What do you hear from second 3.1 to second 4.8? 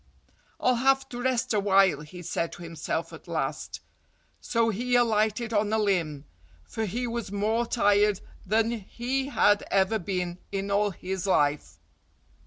at last. So